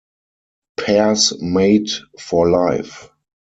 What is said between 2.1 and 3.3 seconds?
for life.